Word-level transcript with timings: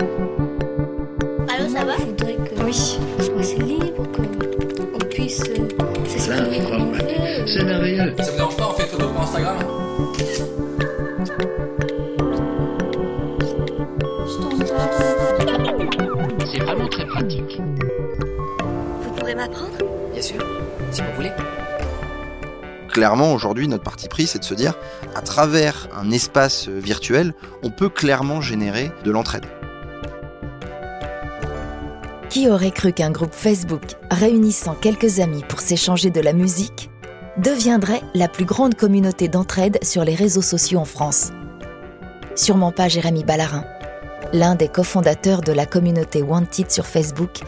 Allô, 0.00 1.68
ça 1.68 1.84
va 1.84 1.92
Il 1.98 2.06
faudrait 2.06 2.36
que 2.36 2.64
oui. 2.64 2.72
soit 2.72 3.40
assez 3.40 3.56
libre, 3.58 4.02
qu'on 4.12 4.98
puisse 5.06 5.42
euh, 5.42 5.68
s'exprimer 6.06 6.60
comme 6.64 6.82
on. 6.82 7.46
C'est 7.46 7.64
merveilleux. 7.64 8.14
Ça 8.18 8.30
vous 8.30 8.36
dérange 8.36 8.56
pas, 8.56 8.68
on 8.68 8.74
fait 8.74 8.84
une 8.84 8.88
photo 8.88 9.08
pour 9.08 9.22
Instagram 9.22 9.56
C'est 16.52 16.60
vraiment 16.60 16.88
très 16.88 17.06
pratique. 17.06 17.60
Vous 19.02 19.10
pourrez 19.12 19.34
m'apprendre 19.34 19.70
Bien 20.12 20.22
sûr, 20.22 20.38
si 20.90 21.02
vous 21.02 21.12
voulez. 21.16 21.32
Clairement, 22.88 23.32
aujourd'hui, 23.32 23.68
notre 23.68 23.84
parti 23.84 24.08
pris, 24.08 24.26
c'est 24.26 24.40
de 24.40 24.44
se 24.44 24.54
dire, 24.54 24.74
à 25.14 25.20
travers 25.20 25.88
un 25.96 26.10
espace 26.10 26.68
euh, 26.68 26.78
virtuel, 26.78 27.34
on 27.62 27.70
peut 27.70 27.88
clairement 27.88 28.40
générer 28.40 28.90
de 29.04 29.10
l'entraide. 29.12 29.46
Qui 32.30 32.48
aurait 32.48 32.70
cru 32.70 32.92
qu'un 32.92 33.10
groupe 33.10 33.34
Facebook 33.34 33.82
réunissant 34.08 34.76
quelques 34.76 35.18
amis 35.18 35.42
pour 35.48 35.60
s'échanger 35.60 36.10
de 36.10 36.20
la 36.20 36.32
musique 36.32 36.88
deviendrait 37.38 38.02
la 38.14 38.28
plus 38.28 38.44
grande 38.44 38.76
communauté 38.76 39.26
d'entraide 39.26 39.82
sur 39.82 40.04
les 40.04 40.14
réseaux 40.14 40.40
sociaux 40.40 40.78
en 40.78 40.84
France? 40.84 41.32
Sûrement 42.36 42.70
pas 42.70 42.86
Jérémy 42.86 43.24
Ballarin, 43.24 43.64
l'un 44.32 44.54
des 44.54 44.68
cofondateurs 44.68 45.40
de 45.40 45.50
la 45.50 45.66
communauté 45.66 46.22
Wanted 46.22 46.70
sur 46.70 46.86
Facebook, 46.86 47.40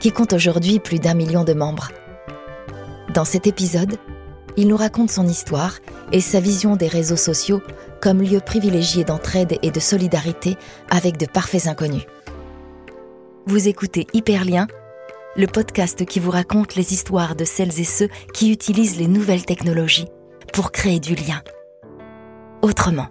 qui 0.00 0.12
compte 0.12 0.34
aujourd'hui 0.34 0.80
plus 0.80 0.98
d'un 0.98 1.14
million 1.14 1.42
de 1.42 1.54
membres. 1.54 1.88
Dans 3.14 3.24
cet 3.24 3.46
épisode, 3.46 3.96
il 4.58 4.68
nous 4.68 4.76
raconte 4.76 5.10
son 5.10 5.26
histoire 5.26 5.78
et 6.12 6.20
sa 6.20 6.40
vision 6.40 6.76
des 6.76 6.88
réseaux 6.88 7.16
sociaux 7.16 7.62
comme 8.02 8.20
lieu 8.20 8.40
privilégié 8.40 9.02
d'entraide 9.02 9.56
et 9.62 9.70
de 9.70 9.80
solidarité 9.80 10.58
avec 10.90 11.16
de 11.16 11.24
parfaits 11.24 11.68
inconnus. 11.68 12.04
Vous 13.48 13.68
écoutez 13.68 14.08
Hyperlien, 14.12 14.66
le 15.36 15.46
podcast 15.46 16.04
qui 16.04 16.18
vous 16.18 16.32
raconte 16.32 16.74
les 16.74 16.92
histoires 16.92 17.36
de 17.36 17.44
celles 17.44 17.78
et 17.78 17.84
ceux 17.84 18.08
qui 18.34 18.50
utilisent 18.50 18.98
les 18.98 19.06
nouvelles 19.06 19.44
technologies 19.44 20.08
pour 20.52 20.72
créer 20.72 20.98
du 20.98 21.14
lien. 21.14 21.40
Autrement. 22.62 23.06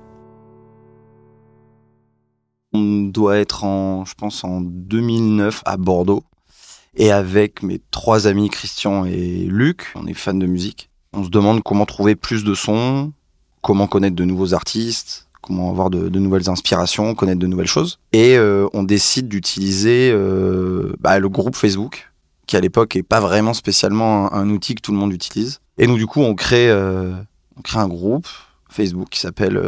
On 2.73 3.03
doit 3.03 3.37
être 3.37 3.63
en, 3.63 4.03
je 4.03 4.13
pense, 4.15 4.43
en 4.43 4.59
2009 4.59 5.61
à 5.63 5.77
Bordeaux. 5.77 6.25
Et 6.97 7.13
avec 7.13 7.63
mes 7.63 7.79
trois 7.89 8.27
amis, 8.27 8.49
Christian 8.49 9.05
et 9.05 9.45
Luc, 9.45 9.93
on 9.95 10.05
est 10.05 10.13
fans 10.13 10.33
de 10.33 10.47
musique. 10.47 10.89
On 11.13 11.23
se 11.23 11.29
demande 11.29 11.63
comment 11.63 11.85
trouver 11.85 12.17
plus 12.17 12.43
de 12.43 12.55
sons, 12.55 13.13
comment 13.61 13.87
connaître 13.87 14.17
de 14.17 14.25
nouveaux 14.25 14.53
artistes, 14.53 15.24
comment 15.45 15.69
avoir 15.69 15.89
de, 15.89 16.19
nouvelles 16.19 16.49
inspirations, 16.49 17.13
connaître 17.15 17.39
de 17.39 17.47
nouvelles 17.47 17.67
choses. 17.67 17.99
Et 18.13 18.37
euh, 18.37 18.67
on 18.73 18.83
décide 18.83 19.27
d'utiliser 19.27 20.11
euh, 20.11 20.93
bah, 20.99 21.19
le 21.19 21.29
groupe 21.29 21.55
Facebook, 21.55 22.11
qui 22.47 22.57
à 22.57 22.59
l'époque 22.59 22.95
est 22.95 23.03
pas 23.03 23.19
vraiment 23.19 23.53
spécialement 23.53 24.33
un, 24.33 24.49
outil 24.49 24.75
que 24.75 24.81
tout 24.81 24.91
le 24.91 24.97
monde 24.97 25.13
utilise. 25.13 25.61
Et 25.77 25.87
nous, 25.87 25.97
du 25.97 26.07
coup, 26.07 26.21
on 26.21 26.35
crée, 26.35 26.69
euh, 26.69 27.13
on 27.57 27.61
crée 27.61 27.79
un 27.79 27.87
groupe 27.87 28.27
Facebook 28.69 29.07
qui 29.09 29.21
s'appelle 29.21 29.61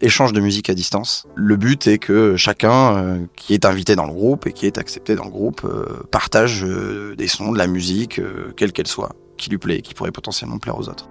Échange 0.00 0.32
de 0.32 0.40
musique 0.40 0.70
à 0.70 0.74
distance. 0.74 1.28
Le 1.36 1.56
but 1.56 1.86
est 1.86 1.98
que 1.98 2.34
chacun 2.36 3.20
qui 3.36 3.54
est 3.54 3.64
invité 3.64 3.94
dans 3.94 4.06
le 4.06 4.12
groupe 4.12 4.48
et 4.48 4.52
qui 4.52 4.66
est 4.66 4.76
accepté 4.76 5.14
dans 5.14 5.22
le 5.22 5.30
groupe 5.30 5.64
partage 6.10 6.66
des 7.16 7.28
sons, 7.28 7.52
de 7.52 7.58
la 7.58 7.68
musique, 7.68 8.20
quelle 8.56 8.72
qu'elle 8.72 8.88
soit, 8.88 9.14
qui 9.36 9.50
lui 9.50 9.58
plaît, 9.58 9.82
qui 9.82 9.94
pourrait 9.94 10.10
potentiellement 10.10 10.58
plaire 10.58 10.76
aux 10.76 10.88
autres. 10.88 11.08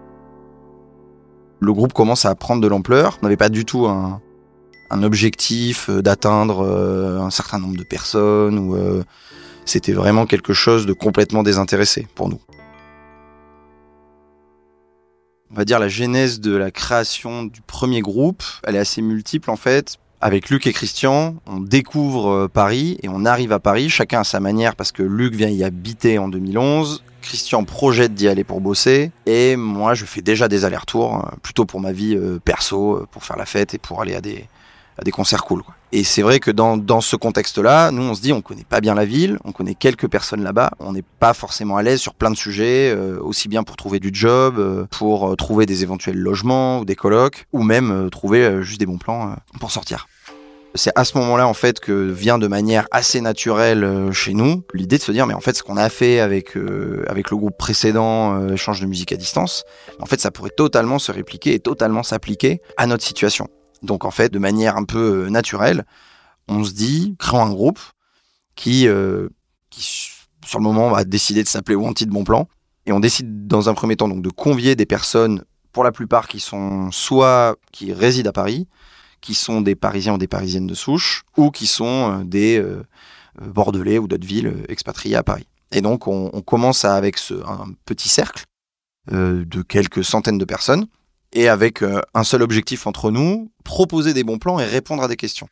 Le 1.60 1.74
groupe 1.74 1.94
commence 1.94 2.26
à 2.26 2.36
prendre 2.36 2.62
de 2.62 2.68
l'ampleur. 2.68 3.18
On 3.22 3.26
n'avait 3.26 3.38
pas 3.38 3.50
du 3.50 3.66
tout 3.66 3.86
un, 3.88 4.22
objectif 4.92 5.90
d'atteindre 5.90 6.66
un 6.66 7.30
certain 7.30 7.60
nombre 7.60 7.78
de 7.78 7.84
personnes 7.84 8.58
ou 8.58 9.04
c'était 9.66 9.94
vraiment 9.94 10.26
quelque 10.26 10.54
chose 10.54 10.88
de 10.88 10.94
complètement 10.94 11.44
désintéressé 11.44 12.08
pour 12.16 12.28
nous 12.28 12.40
on 15.52 15.56
va 15.56 15.66
dire 15.66 15.80
la 15.80 15.88
genèse 15.88 16.40
de 16.40 16.56
la 16.56 16.72
création 16.72 17.44
du 17.44 17.62
premier 17.62 18.02
groupe, 18.02 18.44
elle 18.64 18.76
est 18.76 18.80
assez 18.80 19.02
multiple 19.02 19.50
en 19.50 19.56
fait. 19.56 19.98
Avec 20.22 20.50
Luc 20.50 20.68
et 20.68 20.74
Christian, 20.74 21.36
on 21.48 21.60
découvre 21.62 22.48
Paris 22.48 22.98
et 23.04 23.10
on 23.10 23.24
arrive 23.24 23.54
à 23.54 23.60
Paris, 23.60 23.90
chacun 23.90 24.20
à 24.20 24.24
sa 24.26 24.42
manière 24.42 24.76
parce 24.76 24.92
que 24.92 25.02
Luc 25.02 25.34
vient 25.34 25.48
y 25.48 25.64
habiter 25.64 26.20
en 26.20 26.28
2011, 26.28 27.04
Christian 27.22 27.64
projette 27.64 28.14
d'y 28.14 28.28
aller 28.28 28.44
pour 28.44 28.60
bosser 28.60 29.12
et 29.26 29.56
moi 29.56 29.94
je 29.94 30.04
fais 30.04 30.22
déjà 30.22 30.50
des 30.50 30.66
allers-retours 30.66 31.26
plutôt 31.42 31.64
pour 31.64 31.80
ma 31.80 31.94
vie 31.94 32.20
perso, 32.44 33.08
pour 33.12 33.24
faire 33.24 33.38
la 33.38 33.46
fête 33.46 33.74
et 33.74 33.78
pour 33.78 34.02
aller 34.02 34.14
à 34.14 34.20
des, 34.20 34.46
des 35.04 35.12
concerts 35.12 35.44
cool. 35.44 35.64
Et 35.92 36.04
c'est 36.04 36.22
vrai 36.22 36.40
que 36.40 36.52
dans, 36.52 36.78
dans 36.78 37.02
ce 37.02 37.16
contexte-là, 37.16 37.90
nous 37.92 38.04
on 38.04 38.14
se 38.14 38.22
dit 38.22 38.32
on 38.32 38.42
connaît 38.42 38.64
pas 38.64 38.80
bien 38.80 38.94
la 38.94 39.06
ville, 39.06 39.40
on 39.44 39.52
connaît 39.52 39.74
quelques 39.74 40.08
personnes 40.08 40.44
là-bas, 40.44 40.72
on 40.80 40.94
n'est 40.94 41.04
pas 41.20 41.34
forcément 41.34 41.78
à 41.78 41.84
l'aise 41.84 42.00
sur 42.00 42.14
plein 42.14 42.30
de 42.30 42.36
sujets, 42.36 42.94
euh, 42.96 43.18
aussi 43.22 43.48
bien 43.48 43.64
pour 43.64 43.76
trouver 43.76 44.00
du 44.00 44.12
job, 44.14 44.60
euh, 44.60 44.86
pour 44.92 45.32
euh, 45.32 45.36
trouver 45.36 45.66
des 45.66 45.82
éventuels 45.82 46.18
logements 46.18 46.80
ou 46.80 46.86
des 46.86 46.96
colocs, 46.96 47.48
ou 47.54 47.64
même 47.64 48.10
trouver 48.12 48.62
juste 48.62 48.80
des 48.80 48.86
bons 48.86 49.00
plans 49.00 49.36
pour 49.60 49.72
sortir. 49.72 50.08
C'est 50.76 50.92
à 50.94 51.04
ce 51.04 51.18
moment-là 51.18 51.48
en 51.48 51.56
fait 51.56 51.80
que 51.80 51.92
vient 51.92 52.38
de 52.38 52.46
manière 52.46 52.86
assez 52.92 53.22
naturelle 53.22 54.12
chez 54.12 54.36
nous 54.36 54.64
l'idée 54.76 55.00
de 55.00 55.02
se 55.02 55.12
dire 55.12 55.26
mais 55.26 55.34
en 55.34 55.40
fait 55.40 55.56
ce 55.56 55.64
qu'on 55.64 55.78
a 55.78 55.90
fait 55.90 56.20
avec 56.20 56.56
avec 57.08 57.32
le 57.32 57.38
groupe 57.38 57.58
précédent 57.58 58.50
échange 58.50 58.80
de 58.80 58.86
musique 58.86 59.12
à 59.12 59.16
distance, 59.16 59.64
en 60.00 60.06
fait 60.06 60.22
ça 60.22 60.30
pourrait 60.30 60.52
totalement 60.52 61.00
se 61.00 61.12
répliquer 61.12 61.56
et 61.56 61.60
totalement 61.60 62.04
s'appliquer 62.04 62.62
à 62.78 62.86
notre 62.86 63.04
situation. 63.04 63.48
Donc 63.82 64.06
en 64.06 64.12
fait, 64.12 64.30
de 64.32 64.40
manière 64.40 64.78
un 64.78 64.84
peu 64.84 65.26
euh, 65.26 65.30
naturelle, 65.30 65.86
on 66.48 66.64
se 66.64 66.72
dit, 66.72 67.16
créons 67.20 67.42
un 67.42 67.50
groupe 67.50 67.80
qui, 68.56 68.88
euh, 68.88 69.30
sur 69.72 70.60
le 70.60 70.64
moment, 70.64 70.90
va 70.90 71.04
décider 71.04 71.44
de 71.44 71.48
s'appeler 71.48 71.76
Wanted 71.76 72.10
Bon 72.10 72.24
Plan. 72.24 72.48
Et 72.86 72.92
on 72.92 73.00
décide 73.00 73.48
dans 73.48 73.70
un 73.70 73.74
premier 73.74 73.96
temps 73.96 74.08
donc 74.08 74.22
de 74.22 74.30
convier 74.30 74.76
des 74.76 74.86
personnes, 74.86 75.44
pour 75.72 75.84
la 75.84 75.92
plupart 75.92 76.28
qui 76.28 76.40
sont 76.40 76.92
soit 76.92 77.56
qui 77.72 77.94
résident 77.94 78.30
à 78.30 78.34
Paris, 78.34 78.68
qui 79.22 79.36
sont 79.36 79.62
des 79.62 79.76
Parisiens 79.76 80.16
ou 80.16 80.18
des 80.18 80.28
Parisiennes 80.28 80.66
de 80.66 80.74
souche, 80.74 81.24
ou 81.38 81.52
qui 81.52 81.68
sont 81.68 81.86
euh, 82.20 82.24
des 82.24 82.64
Bordelais 83.40 84.00
ou 84.00 84.08
d'autres 84.08 84.28
villes 84.28 84.66
expatriés 84.68 85.16
à 85.16 85.24
Paris. 85.24 85.48
Et 85.72 85.82
donc 85.82 86.08
on, 86.08 86.30
commence 86.42 86.84
avec 86.84 87.20
un 87.46 87.68
petit 87.86 88.10
cercle 88.10 88.46
de 89.12 89.62
quelques 89.62 90.04
centaines 90.04 90.40
de 90.40 90.46
personnes 90.46 90.88
et 91.34 91.48
avec 91.50 91.82
euh, 91.84 92.02
un 92.14 92.24
seul 92.24 92.42
objectif 92.42 92.88
entre 92.88 93.12
nous, 93.12 93.52
proposer 93.64 94.14
des 94.14 94.24
bons 94.24 94.40
plans 94.40 94.60
et 94.60 94.66
répondre 94.66 95.04
à 95.04 95.08
des 95.08 95.16
questions. 95.16 95.48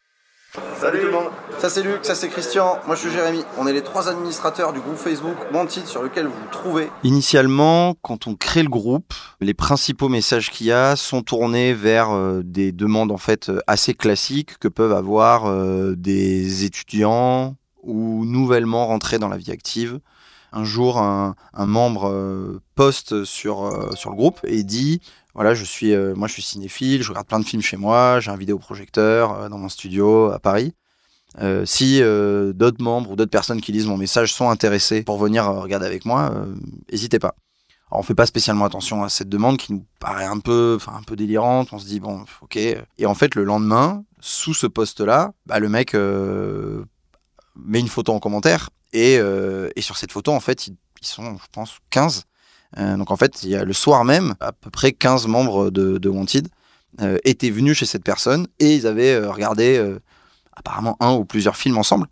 Salut 0.80 1.00
tout 1.00 1.06
le 1.08 1.12
monde, 1.12 1.30
ça 1.60 1.70
c'est 1.70 1.84
Luc, 1.84 2.00
ça 2.04 2.16
c'est 2.16 2.30
Christian, 2.30 2.80
moi 2.88 2.96
je 2.96 3.02
suis 3.02 3.12
Jérémy. 3.12 3.44
On 3.60 3.68
est 3.68 3.74
les 3.74 3.84
trois 3.84 4.10
administrateurs 4.10 4.74
du 4.74 4.80
groupe 4.80 4.96
Facebook 4.96 5.36
Wanted 5.54 5.86
sur 5.86 6.02
lequel 6.02 6.26
vous 6.26 6.34
vous 6.34 6.52
trouvez. 6.52 6.90
Initialement, 7.04 7.96
quand 8.02 8.28
on 8.28 8.36
crée 8.36 8.64
le 8.64 8.70
groupe, 8.70 9.14
les 9.40 9.54
principaux 9.54 10.10
messages 10.10 10.50
qu'il 10.50 10.68
y 10.68 10.72
a 10.72 10.96
sont 10.96 11.22
tournés 11.22 11.74
vers 11.74 12.12
euh, 12.12 12.42
des 12.44 12.72
demandes 12.72 13.12
en 13.12 13.18
fait 13.18 13.50
euh, 13.50 13.60
assez 13.68 13.94
classiques 13.94 14.58
que 14.58 14.68
peuvent 14.68 14.94
avoir 14.94 15.46
euh, 15.46 15.96
des 15.96 16.64
étudiants 16.64 17.56
ou 17.84 18.26
nouvellement 18.26 18.88
rentrés 18.88 19.20
dans 19.20 19.30
la 19.30 19.38
vie 19.38 19.52
active. 19.52 20.00
Un 20.54 20.64
jour, 20.64 20.98
un, 20.98 21.36
un 21.54 21.66
membre 21.66 22.10
euh, 22.10 22.62
poste 22.74 23.26
sur, 23.26 23.66
euh, 23.66 23.92
sur 23.96 24.10
le 24.10 24.16
groupe 24.16 24.40
et 24.46 24.64
dit 24.64 25.02
voilà, 25.38 25.54
je 25.54 25.64
suis, 25.64 25.94
euh, 25.94 26.16
moi 26.16 26.28
je 26.28 26.34
suis 26.34 26.42
cinéphile, 26.42 27.04
je 27.04 27.10
regarde 27.10 27.28
plein 27.28 27.40
de 27.40 27.46
films 27.46 27.62
chez 27.62 27.78
moi, 27.78 28.20
j'ai 28.20 28.32
un 28.32 28.38
vidéoprojecteur 28.38 29.34
euh, 29.34 29.50
dans 29.50 29.60
mon 29.60 29.70
studio 29.70 30.32
à 30.32 30.40
Paris. 30.40 30.74
Euh, 31.40 31.64
si 31.64 32.02
euh, 32.02 32.54
d'autres 32.54 32.82
membres 32.82 33.12
ou 33.12 33.16
d'autres 33.16 33.30
personnes 33.30 33.62
qui 33.62 33.72
lisent 33.72 33.86
mon 33.86 33.98
message 33.98 34.34
sont 34.34 34.50
intéressés 34.50 35.04
pour 35.04 35.20
venir 35.20 35.46
regarder 35.46 35.86
avec 35.86 36.06
moi, 36.06 36.34
n'hésitez 36.92 37.20
pas. 37.20 37.36
Alors, 37.92 38.00
on 38.00 38.04
fait 38.04 38.16
pas 38.16 38.26
spécialement 38.26 38.66
attention 38.66 39.04
à 39.04 39.10
cette 39.10 39.30
demande 39.30 39.58
qui 39.58 39.74
nous 39.74 39.86
paraît 40.00 40.26
un 40.26 40.40
peu, 40.40 40.80
un 40.88 41.04
peu 41.04 41.16
délirante. 41.16 41.72
On 41.72 41.78
se 41.78 41.86
dit 41.86 42.00
bon, 42.00 42.26
ok. 42.42 42.58
Et 42.58 43.06
en 43.06 43.14
fait, 43.14 43.36
le 43.36 43.44
lendemain, 43.44 44.04
sous 44.20 44.56
ce 44.56 44.66
poste-là, 44.66 45.34
bah, 45.46 45.60
le 45.60 45.70
mec 45.70 45.94
met 45.94 47.80
une 47.80 47.88
photo 47.88 48.12
en 48.12 48.20
commentaire 48.20 48.72
et, 48.92 49.20
et 49.76 49.82
sur 49.82 49.98
cette 49.98 50.12
photo, 50.12 50.32
en 50.32 50.40
fait, 50.40 50.66
ils, 50.66 50.76
sont, 51.02 51.38
je 51.38 51.46
pense, 51.52 51.78
15 51.92 52.18
euh, 52.18 52.22
donc 52.78 53.10
en 53.12 53.16
fait, 53.16 53.44
le 53.44 53.74
soir 53.74 54.06
même, 54.06 54.36
à 54.40 54.52
peu 54.52 54.70
près 54.70 54.92
15 54.92 55.28
membres 55.28 55.72
de, 55.72 56.10
Wanted 56.10 56.48
euh, 57.02 57.18
étaient 57.24 57.50
venus 57.50 57.78
chez 57.78 57.86
cette 57.86 58.04
personne 58.04 58.48
et 58.60 58.76
ils 58.76 58.88
avaient 58.88 59.14
euh, 59.14 59.32
regardé 59.32 59.78
euh, 59.78 60.00
apparemment 60.56 60.98
un 61.00 61.14
ou 61.14 61.26
plusieurs 61.26 61.56
films 61.56 61.78
ensemble. 61.78 62.08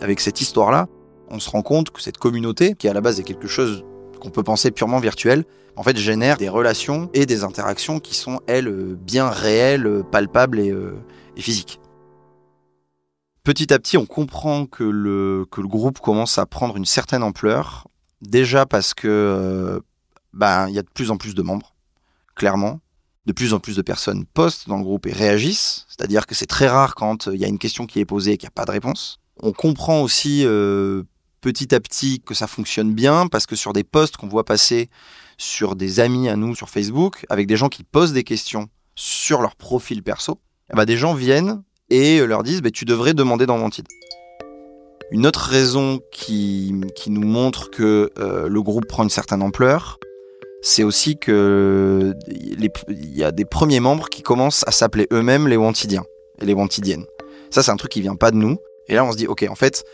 Avec 0.00 0.20
cette 0.20 0.40
histoire-là, 0.40 0.86
on 1.30 1.38
se 1.38 1.50
rend 1.50 1.62
compte 1.62 1.90
que 1.90 2.00
cette 2.00 2.18
communauté, 2.18 2.74
qui 2.74 2.88
à 2.88 2.92
la 2.92 3.00
base 3.00 3.20
est 3.20 3.24
quelque 3.24 3.48
chose 3.48 3.84
qu'on 4.20 4.30
peut 4.30 4.42
penser 4.42 4.70
purement 4.70 4.98
virtuel, 4.98 5.44
en 5.76 5.82
fait 5.82 5.96
génère 5.96 6.38
des 6.38 6.48
relations 6.48 7.10
et 7.12 7.26
des 7.26 7.44
interactions 7.44 8.00
qui 8.00 8.14
sont, 8.14 8.40
elles, 8.46 8.68
euh, 8.68 8.96
bien 8.98 9.28
réelles, 9.28 9.86
euh, 9.86 10.02
palpables 10.02 10.58
et, 10.58 10.70
euh, 10.70 10.96
physiques. 11.36 11.80
Petit 13.44 13.72
à 13.72 13.78
petit, 13.78 13.96
on 13.96 14.06
comprend 14.06 14.66
que 14.66 14.82
le 14.82 15.46
groupe 15.50 16.00
commence 16.00 16.38
à 16.38 16.46
prendre 16.46 16.76
une 16.76 16.86
certaine 16.86 17.22
ampleur, 17.22 17.86
Déjà 18.22 18.66
parce 18.66 18.94
que 18.94 19.08
euh, 19.08 19.80
bah, 20.32 20.66
il 20.68 20.74
y 20.74 20.78
a 20.78 20.82
de 20.82 20.90
plus 20.92 21.10
en 21.10 21.16
plus 21.16 21.34
de 21.34 21.42
membres, 21.42 21.74
clairement. 22.34 22.80
De 23.26 23.32
plus 23.32 23.54
en 23.54 23.58
plus 23.58 23.74
de 23.74 23.82
personnes 23.82 24.24
postent 24.24 24.68
dans 24.68 24.76
le 24.76 24.84
groupe 24.84 25.06
et 25.06 25.12
réagissent, 25.12 25.84
c'est-à-dire 25.88 26.26
que 26.26 26.36
c'est 26.36 26.46
très 26.46 26.68
rare 26.68 26.94
quand 26.94 27.26
il 27.26 27.40
y 27.40 27.44
a 27.44 27.48
une 27.48 27.58
question 27.58 27.86
qui 27.86 27.98
est 27.98 28.04
posée 28.04 28.32
et 28.32 28.36
qu'il 28.36 28.46
n'y 28.46 28.52
a 28.52 28.54
pas 28.54 28.64
de 28.64 28.70
réponse. 28.70 29.18
On 29.42 29.52
comprend 29.52 30.00
aussi 30.00 30.42
euh, 30.44 31.02
petit 31.40 31.74
à 31.74 31.80
petit 31.80 32.20
que 32.20 32.34
ça 32.34 32.46
fonctionne 32.46 32.94
bien 32.94 33.26
parce 33.26 33.46
que 33.46 33.56
sur 33.56 33.72
des 33.72 33.82
posts 33.82 34.16
qu'on 34.16 34.28
voit 34.28 34.44
passer 34.44 34.90
sur 35.38 35.74
des 35.74 35.98
amis 35.98 36.28
à 36.28 36.36
nous 36.36 36.54
sur 36.54 36.70
Facebook, 36.70 37.26
avec 37.28 37.48
des 37.48 37.56
gens 37.56 37.68
qui 37.68 37.82
posent 37.82 38.12
des 38.12 38.22
questions 38.22 38.68
sur 38.94 39.42
leur 39.42 39.56
profil 39.56 40.04
perso, 40.04 40.40
eh 40.72 40.76
ben, 40.76 40.84
des 40.84 40.96
gens 40.96 41.14
viennent 41.14 41.64
et 41.90 42.24
leur 42.24 42.44
disent 42.44 42.62
bah, 42.62 42.70
tu 42.70 42.84
devrais 42.84 43.12
demander 43.12 43.46
dans 43.46 43.58
Wanted. 43.58 43.86
Une 45.12 45.26
autre 45.26 45.40
raison 45.40 46.00
qui, 46.10 46.74
nous 47.06 47.26
montre 47.26 47.70
que 47.70 48.10
euh, 48.18 48.48
le 48.48 48.62
groupe 48.62 48.86
prend 48.86 49.04
une 49.04 49.10
certaine 49.10 49.40
ampleur, 49.40 50.00
c'est 50.62 50.82
aussi 50.82 51.16
que 51.16 52.12
il 52.28 53.16
y 53.16 53.22
a 53.22 53.30
des 53.30 53.44
premiers 53.44 53.78
membres 53.78 54.08
qui 54.08 54.22
commencent 54.22 54.64
à 54.66 54.72
s'appeler 54.72 55.06
eux-mêmes 55.12 55.46
les 55.46 55.56
Wantidiens 55.56 56.04
et 56.40 56.44
les 56.44 56.54
Wantidiennes. 56.54 57.04
Ça, 57.50 57.62
c'est 57.62 57.70
un 57.70 57.76
truc 57.76 57.92
qui 57.92 58.00
vient 58.00 58.16
pas 58.16 58.32
de 58.32 58.36
nous. 58.36 58.58
Et 58.88 58.94
là, 58.94 59.04
on 59.04 59.12
se 59.12 59.16
dit, 59.16 59.28
ok, 59.28 59.46
en 59.48 59.54
fait, 59.54 59.84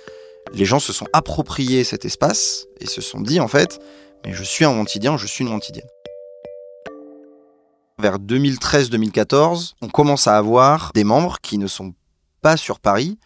les 0.54 0.64
gens 0.64 0.80
se 0.80 0.94
sont 0.94 1.06
appropriés 1.12 1.84
cet 1.84 2.06
espace 2.06 2.66
et 2.80 2.86
se 2.86 3.02
sont 3.02 3.20
dit, 3.20 3.38
en 3.38 3.48
fait, 3.48 3.78
mais 4.24 4.32
je 4.32 4.42
suis 4.42 4.64
un 4.64 4.70
Wantidien, 4.70 5.18
je 5.18 5.26
suis 5.26 5.44
une 5.44 5.50
Wantidienne. 5.50 5.88
Vers 7.98 8.18
2013-2014, 8.18 9.72
on 9.82 9.88
commence 9.88 10.26
à 10.26 10.38
avoir 10.38 10.92
des 10.94 11.04
membres 11.04 11.38
qui 11.42 11.58
ne 11.58 11.66
sont 11.66 11.92
pas 12.40 12.56
sur 12.56 12.80
Paris 12.80 13.18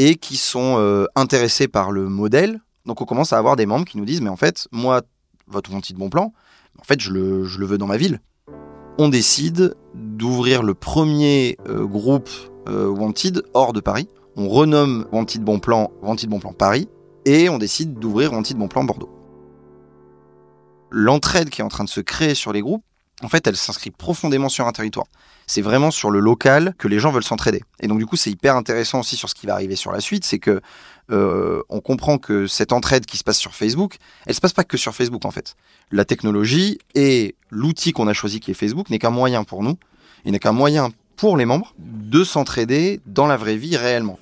et 0.00 0.14
qui 0.14 0.38
sont 0.38 0.76
euh, 0.78 1.04
intéressés 1.14 1.68
par 1.68 1.90
le 1.90 2.08
modèle. 2.08 2.60
Donc 2.86 3.02
on 3.02 3.04
commence 3.04 3.34
à 3.34 3.38
avoir 3.38 3.56
des 3.56 3.66
membres 3.66 3.84
qui 3.84 3.98
nous 3.98 4.06
disent, 4.06 4.22
mais 4.22 4.30
en 4.30 4.36
fait, 4.36 4.66
moi, 4.72 5.02
votre 5.46 5.70
Wanted 5.70 5.94
Bon 5.96 6.08
Plan, 6.08 6.32
en 6.80 6.84
fait, 6.84 6.98
je 7.00 7.12
le, 7.12 7.44
veux 7.44 7.76
dans 7.76 7.86
ma 7.86 7.98
ville. 7.98 8.18
On 8.98 9.10
décide 9.10 9.76
d'ouvrir 9.94 10.62
le 10.62 10.72
premier 10.72 11.58
euh, 11.68 11.84
groupe 11.84 12.30
euh, 12.66 12.88
Wanted 12.88 13.42
hors 13.52 13.74
de 13.74 13.80
Paris. 13.80 14.08
On 14.36 14.48
renomme 14.48 15.06
Wanted 15.12 15.44
Bon 15.44 15.58
Plan 15.58 15.90
Wanted 16.00 16.30
Bon 16.30 16.40
Plan 16.40 16.54
Paris 16.54 16.88
et 17.26 17.50
on 17.50 17.58
décide 17.58 17.98
d'ouvrir 17.98 18.32
Wanted 18.32 18.56
Bon 18.56 18.68
Plan 18.68 18.84
Bordeaux. 18.84 19.10
L'entraide 20.90 21.50
qui 21.50 21.60
est 21.60 21.64
en 21.64 21.68
train 21.68 21.84
de 21.84 21.90
se 21.90 22.00
créer 22.00 22.34
sur 22.34 22.54
les 22.54 22.62
groupes, 22.62 22.84
en 23.22 23.28
fait, 23.28 23.46
elle 23.46 23.56
s'inscrit 23.56 23.90
profondément 23.90 24.48
sur 24.48 24.66
un 24.66 24.72
territoire. 24.72 25.06
C'est 25.46 25.62
vraiment 25.62 25.90
sur 25.90 26.10
le 26.10 26.20
local 26.20 26.74
que 26.78 26.88
les 26.88 26.98
gens 26.98 27.10
veulent 27.10 27.24
s'entraider. 27.24 27.62
Et 27.80 27.88
donc, 27.88 27.98
du 27.98 28.06
coup, 28.06 28.16
c'est 28.16 28.30
hyper 28.30 28.56
intéressant 28.56 29.00
aussi 29.00 29.16
sur 29.16 29.28
ce 29.28 29.34
qui 29.34 29.46
va 29.46 29.54
arriver 29.54 29.76
sur 29.76 29.92
la 29.92 30.00
suite, 30.00 30.24
c'est 30.24 30.38
que 30.38 30.60
euh, 31.10 31.62
on 31.68 31.80
comprend 31.80 32.18
que 32.18 32.46
cette 32.46 32.72
entraide 32.72 33.04
qui 33.04 33.16
se 33.16 33.24
passe 33.24 33.38
sur 33.38 33.54
Facebook, 33.54 33.96
elle 34.26 34.34
se 34.34 34.40
passe 34.40 34.52
pas 34.52 34.64
que 34.64 34.76
sur 34.76 34.94
Facebook 34.94 35.24
en 35.24 35.30
fait. 35.30 35.56
La 35.90 36.04
technologie 36.04 36.78
et 36.94 37.34
l'outil 37.50 37.92
qu'on 37.92 38.06
a 38.06 38.12
choisi 38.12 38.38
qui 38.38 38.52
est 38.52 38.54
Facebook 38.54 38.90
n'est 38.90 39.00
qu'un 39.00 39.10
moyen 39.10 39.42
pour 39.42 39.62
nous, 39.62 39.76
il 40.24 40.32
n'est 40.32 40.38
qu'un 40.38 40.52
moyen 40.52 40.90
pour 41.16 41.36
les 41.36 41.46
membres 41.46 41.74
de 41.78 42.22
s'entraider 42.22 43.00
dans 43.06 43.26
la 43.26 43.36
vraie 43.36 43.56
vie 43.56 43.76
réellement. 43.76 44.18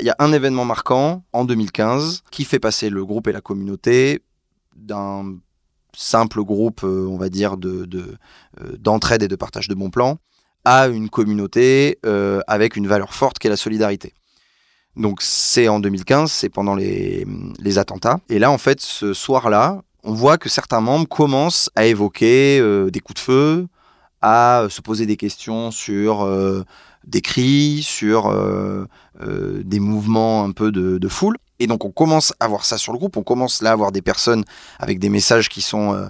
Il 0.00 0.06
y 0.06 0.10
a 0.10 0.16
un 0.18 0.32
événement 0.32 0.64
marquant 0.64 1.22
en 1.32 1.44
2015 1.44 2.22
qui 2.30 2.44
fait 2.44 2.60
passer 2.60 2.88
le 2.88 3.04
groupe 3.04 3.26
et 3.28 3.32
la 3.32 3.40
communauté 3.40 4.22
d'un 4.76 5.36
simple 5.98 6.42
groupe, 6.44 6.82
euh, 6.84 7.06
on 7.08 7.16
va 7.16 7.28
dire, 7.28 7.56
de, 7.56 7.88
euh, 7.94 8.16
d'entraide 8.78 9.22
et 9.22 9.28
de 9.28 9.36
partage 9.36 9.68
de 9.68 9.74
bons 9.74 9.90
plans 9.90 10.18
à 10.64 10.86
une 10.86 11.08
communauté 11.08 11.98
euh, 12.06 12.40
avec 12.46 12.76
une 12.76 12.86
valeur 12.86 13.14
forte 13.14 13.38
qui 13.38 13.46
est 13.46 13.50
la 13.50 13.56
solidarité. 13.56 14.14
Donc 14.96 15.22
c'est 15.22 15.68
en 15.68 15.80
2015, 15.80 16.30
c'est 16.30 16.48
pendant 16.48 16.74
les, 16.74 17.26
les, 17.58 17.78
attentats. 17.78 18.20
Et 18.28 18.38
là, 18.38 18.50
en 18.50 18.58
fait, 18.58 18.80
ce 18.80 19.12
soir-là, 19.12 19.82
on 20.04 20.12
voit 20.12 20.38
que 20.38 20.48
certains 20.48 20.80
membres 20.80 21.08
commencent 21.08 21.70
à 21.74 21.86
évoquer 21.86 22.60
des 22.90 23.00
coups 23.00 23.20
de 23.20 23.24
feu, 23.24 23.66
à 24.20 24.66
se 24.68 24.80
poser 24.80 25.06
des 25.06 25.16
questions 25.16 25.70
sur 25.70 26.28
des 27.04 27.20
cris, 27.20 27.82
sur 27.82 28.34
des 29.20 29.80
mouvements 29.80 30.44
un 30.44 30.50
peu 30.50 30.72
de, 30.72 30.98
de 30.98 31.08
foule. 31.08 31.36
Et 31.58 31.66
donc 31.66 31.84
on 31.84 31.90
commence 31.90 32.32
à 32.40 32.48
voir 32.48 32.64
ça 32.64 32.78
sur 32.78 32.92
le 32.92 32.98
groupe, 32.98 33.16
on 33.16 33.22
commence 33.22 33.62
là 33.62 33.72
à 33.72 33.76
voir 33.76 33.92
des 33.92 34.02
personnes 34.02 34.44
avec 34.78 34.98
des 34.98 35.08
messages 35.08 35.48
qui 35.48 35.60
sont 35.60 35.94
euh, 35.94 36.06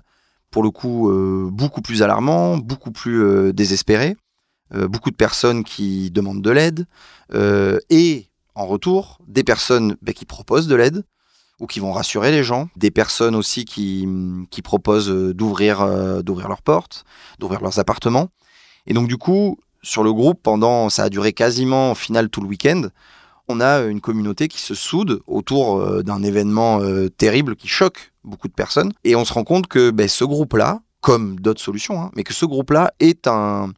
pour 0.51 0.63
le 0.63 0.71
coup 0.71 1.11
euh, 1.11 1.49
beaucoup 1.51 1.83
plus 1.83 2.03
alarmants, 2.03 2.59
beaucoup 2.59 2.91
plus 2.91 3.23
euh, 3.23 3.53
désespérés, 3.53 4.17
beaucoup 4.71 5.11
de 5.11 5.17
personnes 5.17 5.65
qui 5.65 6.11
demandent 6.11 6.43
de 6.43 6.51
l'aide, 6.51 6.85
et 7.89 8.27
en 8.55 8.67
retour 8.67 9.19
des 9.27 9.43
personnes 9.43 9.97
bah, 10.03 10.13
qui 10.13 10.27
proposent 10.27 10.67
de 10.67 10.75
l'aide 10.75 11.05
ou 11.59 11.67
qui 11.67 11.81
vont 11.81 11.91
rassurer 11.91 12.31
les 12.31 12.45
gens, 12.45 12.69
des 12.77 12.91
personnes 12.91 13.35
aussi 13.35 13.65
qui, 13.65 14.07
qui 14.51 14.61
proposent 14.61 15.09
d'ouvrir 15.09 16.23
d'ouvrir 16.23 16.49
leurs 16.49 16.61
portes, 16.61 17.07
d'ouvrir 17.39 17.63
leurs 17.63 17.79
appartements. 17.79 18.29
Et 18.87 18.93
donc 18.93 19.09
du 19.09 19.17
coup, 19.17 19.59
sur 19.83 20.05
le 20.05 20.13
groupe, 20.13 20.43
pendant 20.43 20.91
ça 20.91 21.05
a 21.05 21.09
duré 21.09 21.33
quasiment 21.33 21.93
au 21.93 21.95
final 21.95 22.29
tout 22.29 22.43
le 22.43 22.49
week-end, 22.49 22.89
on 23.49 23.61
a 23.61 23.81
une 23.83 24.01
communauté 24.01 24.49
qui 24.49 24.61
se 24.61 24.75
soude 24.75 25.21
autour 25.27 25.81
euh, 25.81 26.03
d'un 26.03 26.23
événement 26.23 26.81
euh, 26.81 27.09
terrible 27.09 27.57
qui 27.57 27.67
choque 27.67 28.13
beaucoup 28.25 28.49
de 28.49 28.53
personnes. 28.53 28.93
Et 29.05 29.17
on 29.17 29.25
se 29.25 29.33
rend 29.33 29.45
compte 29.45 29.67
que 29.67 29.91
ben, 29.91 30.09
ce 30.09 30.25
groupe-là, 30.25 30.81
comme 31.01 31.41
d'autres 31.41 31.61
solutions, 31.61 32.01
hein, 32.01 32.11
mais 32.15 32.25
que 32.25 32.35
ce 32.35 32.45
groupe-là 32.45 32.93
est 33.01 33.27
un, 33.27 33.73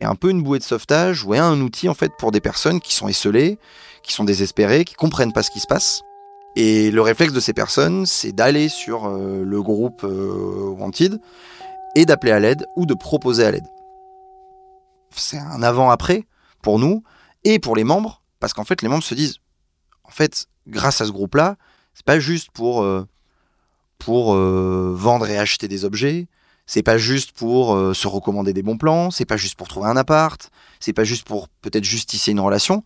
est 0.00 0.04
un 0.04 0.14
peu 0.14 0.30
une 0.30 0.42
bouée 0.42 0.58
de 0.58 0.64
sauvetage 0.64 1.24
ou 1.24 1.32
un 1.32 1.60
outil 1.60 1.88
en 1.88 1.94
fait 1.94 2.12
pour 2.18 2.30
des 2.30 2.40
personnes 2.40 2.80
qui 2.80 2.94
sont 2.94 3.08
esselées, 3.08 3.58
qui 4.02 4.12
sont 4.12 4.24
désespérées, 4.24 4.84
qui 4.84 4.94
comprennent 4.94 5.32
pas 5.32 5.42
ce 5.42 5.50
qui 5.50 5.60
se 5.60 5.66
passe. 5.66 6.02
Et 6.56 6.90
le 6.90 7.00
réflexe 7.00 7.32
de 7.32 7.40
ces 7.40 7.52
personnes, 7.52 8.06
c'est 8.06 8.32
d'aller 8.32 8.68
sur 8.68 9.06
euh, 9.06 9.42
le 9.44 9.62
groupe 9.62 10.04
Wanted 10.04 11.20
et 11.96 12.04
d'appeler 12.04 12.32
à 12.32 12.38
l'aide 12.38 12.66
ou 12.76 12.86
de 12.86 12.94
proposer 12.94 13.44
à 13.44 13.50
l'aide. 13.50 13.66
C'est 15.10 15.38
un 15.38 15.62
avant-après 15.62 16.26
pour 16.60 16.78
nous 16.78 17.02
et 17.44 17.58
pour 17.58 17.76
les 17.76 17.84
membres 17.84 18.23
parce 18.44 18.52
qu'en 18.52 18.64
fait, 18.64 18.82
les 18.82 18.88
membres 18.88 19.02
se 19.02 19.14
disent, 19.14 19.38
en 20.02 20.10
fait, 20.10 20.48
grâce 20.66 21.00
à 21.00 21.06
ce 21.06 21.10
groupe-là, 21.10 21.56
c'est 21.94 22.04
pas 22.04 22.20
juste 22.20 22.50
pour, 22.50 22.82
euh, 22.82 23.06
euh, 24.06 24.92
vendre 24.94 25.26
et 25.30 25.38
acheter 25.38 25.66
des 25.66 25.86
objets, 25.86 26.28
c'est 26.66 26.82
pas 26.82 26.98
juste 26.98 27.32
pour 27.32 27.74
euh, 27.74 27.94
se 27.94 28.06
recommander 28.06 28.52
des 28.52 28.62
bons 28.62 28.76
plans, 28.76 29.10
c'est 29.10 29.24
pas 29.24 29.38
juste 29.38 29.54
pour 29.54 29.68
trouver 29.68 29.88
un 29.88 29.96
appart, 29.96 30.50
c'est 30.78 30.92
pas 30.92 31.04
juste 31.04 31.26
pour 31.26 31.48
peut-être 31.48 31.84
justifier 31.84 32.32
une 32.32 32.40
relation, 32.40 32.84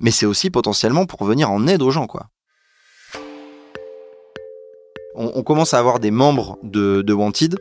mais 0.00 0.10
c'est 0.10 0.26
aussi 0.26 0.50
potentiellement 0.50 1.06
pour 1.06 1.22
venir 1.22 1.52
en 1.52 1.68
aide 1.68 1.82
aux 1.82 1.92
gens, 1.92 2.08
quoi. 2.08 2.26
On, 5.14 5.44
commence 5.44 5.72
à 5.72 5.78
avoir 5.78 6.00
des 6.00 6.10
membres 6.10 6.58
de 6.64 7.12
Wanted 7.12 7.60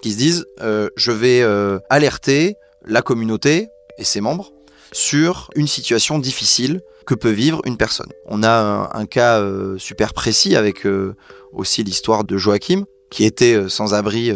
qui 0.00 0.12
se 0.12 0.16
disent 0.16 0.46
je 0.60 1.10
vais 1.10 1.42
alerter 1.90 2.54
la 2.84 3.02
communauté 3.02 3.68
et 3.98 4.04
ses 4.04 4.20
membres 4.20 4.52
sur 4.92 5.50
une 5.56 5.66
situation 5.66 6.18
difficile 6.18 6.80
que 7.06 7.14
peut 7.14 7.30
vivre 7.30 7.60
une 7.64 7.76
personne. 7.76 8.10
On 8.26 8.42
a 8.42 8.90
un, 8.92 9.06
cas 9.06 9.40
euh, 9.40 9.76
super 9.78 10.14
précis 10.14 10.54
avec 10.56 10.86
euh, 10.86 11.16
aussi 11.52 11.82
l'histoire 11.82 12.24
de 12.24 12.36
Joachim, 12.36 12.84
qui 13.10 13.24
était 13.24 13.54
euh, 13.54 13.68
sans 13.68 13.94
abri 13.94 14.32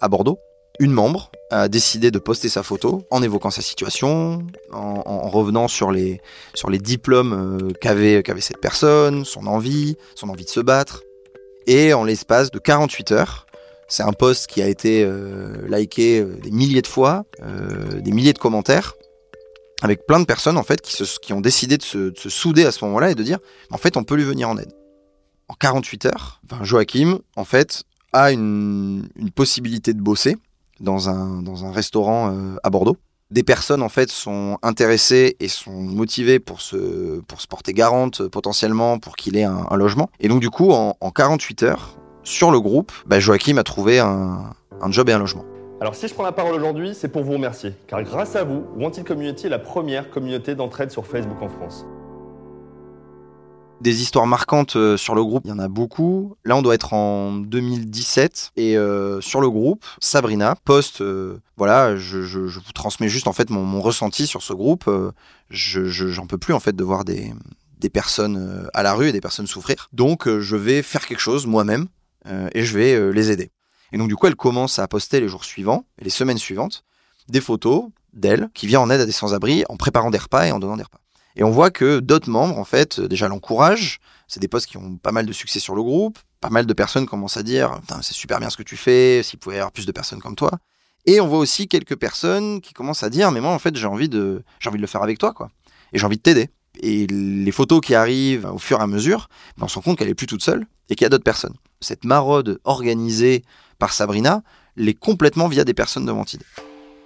à 0.00 0.08
Bordeaux. 0.08 0.38
Une 0.78 0.92
membre 0.92 1.30
a 1.50 1.68
décidé 1.68 2.10
de 2.10 2.18
poster 2.18 2.50
sa 2.50 2.62
photo 2.62 3.02
en 3.10 3.22
évoquant 3.22 3.50
sa 3.50 3.62
situation, 3.62 4.46
en, 4.72 5.28
revenant 5.30 5.68
sur 5.68 5.90
les, 5.90 6.20
sur 6.52 6.68
les 6.68 6.78
diplômes 6.78 7.72
qu'avait 7.80 8.22
cette 8.40 8.60
personne, 8.60 9.24
son 9.24 9.46
envie, 9.46 9.96
son 10.14 10.28
envie 10.28 10.44
de 10.44 10.50
se 10.50 10.60
battre. 10.60 11.02
Et 11.66 11.94
en 11.94 12.04
l'espace 12.04 12.50
de 12.50 12.58
48 12.58 13.12
heures, 13.12 13.46
c'est 13.88 14.02
un 14.02 14.12
post 14.12 14.48
qui 14.48 14.60
a 14.60 14.68
été 14.68 15.10
liké 15.66 16.22
des 16.22 16.50
milliers 16.50 16.82
de 16.82 16.86
fois, 16.86 17.24
des 17.40 18.12
milliers 18.12 18.34
de 18.34 18.38
commentaires 18.38 18.96
avec 19.82 20.06
plein 20.06 20.20
de 20.20 20.24
personnes 20.24 20.56
en 20.56 20.62
fait 20.62 20.80
qui, 20.80 20.92
se, 20.92 21.18
qui 21.18 21.32
ont 21.32 21.40
décidé 21.40 21.76
de 21.76 21.82
se, 21.82 22.12
souder 22.28 22.64
à 22.64 22.72
ce 22.72 22.84
moment-là 22.84 23.10
et 23.10 23.14
de 23.14 23.22
dire 23.22 23.38
en 23.70 23.78
fait 23.78 23.96
on 23.96 24.04
peut 24.04 24.14
lui 24.14 24.24
venir 24.24 24.48
en 24.48 24.58
aide. 24.58 24.72
En 25.48 25.54
48 25.54 26.06
heures, 26.06 26.40
Joachim 26.62 27.20
en 27.36 27.44
fait 27.44 27.84
a 28.12 28.32
une, 28.32 29.08
une, 29.16 29.30
possibilité 29.30 29.94
de 29.94 30.00
bosser 30.00 30.36
dans 30.80 31.08
un, 31.08 31.42
dans 31.42 31.64
un 31.64 31.72
restaurant 31.72 32.32
euh, 32.32 32.56
à 32.64 32.70
Bordeaux. 32.70 32.96
Des 33.30 33.42
personnes 33.42 33.82
en 33.82 33.88
fait 33.88 34.10
sont 34.10 34.58
intéressées 34.62 35.36
et 35.40 35.48
sont 35.48 35.82
motivées 35.82 36.38
pour 36.38 36.60
se, 36.60 37.20
pour 37.20 37.40
se 37.40 37.46
porter 37.46 37.72
garante 37.72 38.26
potentiellement 38.28 38.98
pour 38.98 39.16
qu'il 39.16 39.36
ait 39.36 39.44
un, 39.44 39.76
logement. 39.76 40.10
Et 40.20 40.28
donc 40.28 40.40
du 40.40 40.50
coup 40.50 40.72
en, 40.72 40.96
en 41.00 41.10
48 41.10 41.62
heures 41.64 41.98
sur 42.22 42.50
le 42.50 42.60
groupe, 42.60 42.92
bah, 43.06 43.20
Joachim 43.20 43.56
a 43.58 43.62
trouvé 43.62 44.00
un, 44.00 44.50
un 44.80 44.90
job 44.90 45.08
et 45.08 45.12
un 45.12 45.18
logement. 45.18 45.44
Alors 45.78 45.94
si 45.94 46.08
je 46.08 46.14
prends 46.14 46.22
la 46.22 46.32
parole 46.32 46.54
aujourd'hui, 46.54 46.94
c'est 46.94 47.08
pour 47.08 47.22
vous 47.22 47.34
remercier, 47.34 47.74
car 47.86 48.02
grâce 48.02 48.34
à 48.34 48.44
vous, 48.44 48.64
Wanted 48.76 49.04
Community 49.04 49.46
est 49.46 49.50
la 49.50 49.58
première 49.58 50.08
communauté 50.08 50.54
d'entraide 50.54 50.90
sur 50.90 51.06
Facebook 51.06 51.36
en 51.42 51.48
France. 51.48 51.84
Des 53.82 54.00
histoires 54.00 54.26
marquantes 54.26 54.76
euh, 54.76 54.96
sur 54.96 55.14
le 55.14 55.22
groupe, 55.22 55.42
il 55.44 55.50
y 55.50 55.52
en 55.52 55.58
a 55.58 55.68
beaucoup. 55.68 56.34
Là, 56.46 56.56
on 56.56 56.62
doit 56.62 56.74
être 56.74 56.94
en 56.94 57.32
2017 57.32 58.52
et 58.56 58.78
euh, 58.78 59.20
sur 59.20 59.42
le 59.42 59.50
groupe, 59.50 59.84
Sabrina 60.00 60.56
poste, 60.64 61.02
euh, 61.02 61.42
voilà, 61.58 61.94
je, 61.94 62.38
vous 62.38 62.72
transmets 62.72 63.10
juste 63.10 63.26
en 63.26 63.34
fait 63.34 63.50
mon, 63.50 63.82
ressenti 63.82 64.26
sur 64.26 64.42
ce 64.42 64.54
groupe. 64.54 64.90
je 65.50 65.84
j'en 65.84 66.26
peux 66.26 66.38
plus 66.38 66.54
en 66.54 66.60
fait 66.60 66.74
de 66.74 66.84
voir 66.84 67.04
des, 67.04 67.34
des 67.78 67.90
personnes 67.90 68.66
à 68.72 68.82
la 68.82 68.94
rue 68.94 69.08
et 69.08 69.12
des 69.12 69.20
personnes 69.20 69.46
souffrir. 69.46 69.90
Donc, 69.92 70.26
je 70.26 70.56
vais 70.56 70.80
faire 70.80 71.04
quelque 71.04 71.20
chose 71.20 71.46
moi-même 71.46 71.88
et 72.54 72.64
je 72.64 72.78
vais 72.78 73.12
les 73.12 73.30
aider. 73.30 73.50
Et 73.92 73.98
donc 73.98 74.08
du 74.08 74.16
coup, 74.16 74.26
elle 74.26 74.36
commence 74.36 74.78
à 74.78 74.88
poster 74.88 75.20
les 75.20 75.28
jours 75.28 75.44
suivants 75.44 75.84
et 76.00 76.04
les 76.04 76.10
semaines 76.10 76.38
suivantes 76.38 76.84
des 77.28 77.40
photos 77.40 77.86
d'elle 78.12 78.48
qui 78.54 78.66
vient 78.66 78.80
en 78.80 78.90
aide 78.90 79.00
à 79.00 79.06
des 79.06 79.12
sans-abri 79.12 79.64
en 79.68 79.76
préparant 79.76 80.10
des 80.10 80.18
repas 80.18 80.46
et 80.46 80.52
en 80.52 80.58
donnant 80.58 80.76
des 80.76 80.82
repas. 80.82 81.00
Et 81.36 81.44
on 81.44 81.50
voit 81.50 81.70
que 81.70 82.00
d'autres 82.00 82.30
membres, 82.30 82.58
en 82.58 82.64
fait, 82.64 83.00
déjà 83.00 83.28
l'encouragent. 83.28 84.00
C'est 84.26 84.40
des 84.40 84.48
posts 84.48 84.66
qui 84.66 84.78
ont 84.78 84.96
pas 84.96 85.12
mal 85.12 85.26
de 85.26 85.32
succès 85.32 85.60
sur 85.60 85.74
le 85.74 85.82
groupe. 85.82 86.18
Pas 86.40 86.48
mal 86.48 86.66
de 86.66 86.72
personnes 86.72 87.06
commencent 87.06 87.36
à 87.36 87.42
dire 87.42 87.80
c'est 88.02 88.14
super 88.14 88.40
bien 88.40 88.50
ce 88.50 88.56
que 88.56 88.62
tu 88.62 88.76
fais, 88.76 89.22
s'il 89.22 89.38
pouvait 89.38 89.56
y 89.56 89.58
avoir 89.58 89.72
plus 89.72 89.86
de 89.86 89.92
personnes 89.92 90.20
comme 90.20 90.34
toi. 90.34 90.50
Et 91.04 91.20
on 91.20 91.28
voit 91.28 91.38
aussi 91.38 91.68
quelques 91.68 91.96
personnes 91.96 92.60
qui 92.60 92.74
commencent 92.74 93.02
à 93.02 93.10
dire 93.10 93.30
mais 93.30 93.40
moi 93.40 93.52
en 93.52 93.58
fait 93.60 93.76
j'ai 93.76 93.86
envie 93.86 94.08
de 94.08 94.42
j'ai 94.58 94.68
envie 94.68 94.78
de 94.78 94.82
le 94.82 94.88
faire 94.88 95.02
avec 95.02 95.18
toi 95.18 95.32
quoi. 95.32 95.50
Et 95.92 95.98
j'ai 95.98 96.06
envie 96.06 96.16
de 96.16 96.22
t'aider. 96.22 96.50
Et 96.80 97.06
les 97.06 97.52
photos 97.52 97.80
qui 97.80 97.94
arrivent 97.94 98.46
au 98.46 98.58
fur 98.58 98.80
et 98.80 98.82
à 98.82 98.86
mesure, 98.86 99.28
ben, 99.56 99.64
on 99.64 99.68
se 99.68 99.76
rend 99.76 99.82
compte 99.82 99.98
qu'elle 99.98 100.08
est 100.08 100.14
plus 100.14 100.26
toute 100.26 100.42
seule 100.42 100.66
et 100.90 100.94
qu'il 100.94 101.04
y 101.04 101.06
a 101.06 101.08
d'autres 101.08 101.24
personnes. 101.24 101.54
Cette 101.80 102.04
maraude 102.04 102.60
organisée 102.64 103.44
par 103.78 103.92
Sabrina 103.92 104.42
l'est 104.76 104.94
complètement 104.94 105.48
via 105.48 105.64
des 105.64 105.74
personnes 105.74 106.06
de 106.06 106.12
Ventide. 106.12 106.42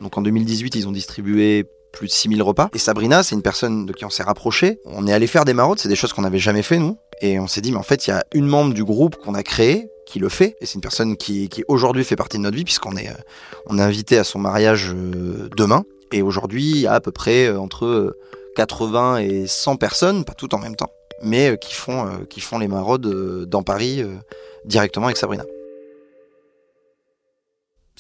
Donc 0.00 0.16
en 0.16 0.22
2018, 0.22 0.74
ils 0.76 0.88
ont 0.88 0.92
distribué 0.92 1.66
plus 1.92 2.06
de 2.06 2.12
6000 2.12 2.42
repas. 2.42 2.68
Et 2.74 2.78
Sabrina, 2.78 3.22
c'est 3.22 3.34
une 3.34 3.42
personne 3.42 3.86
de 3.86 3.92
qui 3.92 4.04
on 4.04 4.10
s'est 4.10 4.22
rapproché. 4.22 4.78
On 4.84 5.06
est 5.06 5.12
allé 5.12 5.26
faire 5.26 5.44
des 5.44 5.54
maraudes, 5.54 5.78
c'est 5.78 5.88
des 5.88 5.96
choses 5.96 6.12
qu'on 6.12 6.22
n'avait 6.22 6.38
jamais 6.38 6.62
fait 6.62 6.78
nous. 6.78 6.96
Et 7.20 7.38
on 7.38 7.46
s'est 7.46 7.60
dit, 7.60 7.72
mais 7.72 7.78
en 7.78 7.82
fait, 7.82 8.06
il 8.06 8.10
y 8.10 8.12
a 8.12 8.24
une 8.32 8.46
membre 8.46 8.72
du 8.72 8.84
groupe 8.84 9.16
qu'on 9.16 9.34
a 9.34 9.42
créé 9.42 9.88
qui 10.06 10.18
le 10.18 10.28
fait. 10.28 10.56
Et 10.60 10.66
c'est 10.66 10.74
une 10.74 10.80
personne 10.80 11.16
qui, 11.16 11.48
qui 11.48 11.64
aujourd'hui 11.68 12.04
fait 12.04 12.16
partie 12.16 12.38
de 12.38 12.42
notre 12.42 12.56
vie 12.56 12.64
puisqu'on 12.64 12.96
est, 12.96 13.08
euh, 13.08 13.14
on 13.66 13.78
est 13.78 13.82
invité 13.82 14.18
à 14.18 14.24
son 14.24 14.38
mariage 14.38 14.92
euh, 14.92 15.48
demain. 15.56 15.84
Et 16.12 16.22
aujourd'hui, 16.22 16.70
il 16.70 16.78
y 16.78 16.86
a 16.86 16.94
à 16.94 17.00
peu 17.00 17.12
près 17.12 17.46
euh, 17.46 17.60
entre 17.60 18.16
80 18.56 19.18
et 19.18 19.46
100 19.46 19.76
personnes, 19.76 20.24
pas 20.24 20.34
toutes 20.34 20.54
en 20.54 20.58
même 20.58 20.76
temps, 20.76 20.90
mais 21.22 21.56
qui 21.60 21.74
font, 21.74 22.24
qui 22.28 22.40
font 22.40 22.58
les 22.58 22.66
maraudes 22.66 23.46
dans 23.48 23.62
Paris 23.62 24.02
directement 24.64 25.06
avec 25.06 25.16
Sabrina. 25.16 25.44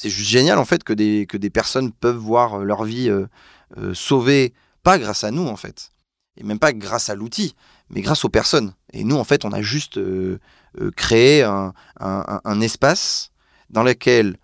C'est 0.00 0.08
juste 0.08 0.30
génial 0.30 0.58
en 0.58 0.64
fait 0.64 0.82
que 0.82 0.94
des, 0.94 1.26
que 1.28 1.36
des 1.36 1.50
personnes 1.50 1.92
peuvent 1.92 2.16
voir 2.16 2.60
leur 2.60 2.84
vie 2.84 3.10
euh, 3.10 3.92
sauver, 3.92 4.54
pas 4.82 4.98
grâce 4.98 5.24
à 5.24 5.30
nous 5.30 5.46
en 5.46 5.56
fait, 5.56 5.92
et 6.38 6.42
même 6.42 6.58
pas 6.58 6.72
grâce 6.72 7.10
à 7.10 7.14
l'outil, 7.14 7.54
mais 7.90 8.00
grâce 8.00 8.24
aux 8.24 8.30
personnes. 8.30 8.72
Et 8.94 9.04
nous 9.04 9.16
en 9.16 9.24
fait, 9.24 9.44
on 9.44 9.52
a 9.52 9.60
juste 9.60 9.98
euh, 9.98 10.38
euh, 10.80 10.90
créé 10.90 11.42
un, 11.42 12.60
espace 12.62 13.30
dans 13.68 13.82
lequel 13.82 14.38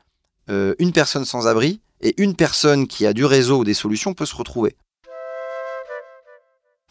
une 0.49 0.93
personne 0.93 1.25
sans 1.25 1.47
abri 1.47 1.81
et 2.03 2.23
une 2.23 2.37
personne 2.37 2.87
qui 2.87 3.07
a 3.07 3.15
du 3.15 3.25
réseau 3.25 3.61
ou 3.61 3.65
des 3.65 3.73
solutions 3.73 4.13
peut 4.13 4.27
se 4.27 4.37
retrouver. 4.37 4.77